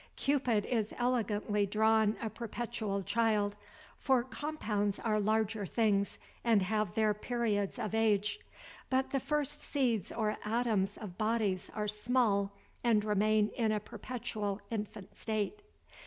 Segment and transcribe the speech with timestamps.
[0.15, 3.55] Cupid is elegantly drawn a perpetual child;
[3.99, 8.39] for compounds are larger things, and have their periods of age;
[8.89, 12.51] but the first seeds or atoms of bodies are small,
[12.83, 15.59] and remain in a perpetual infant state.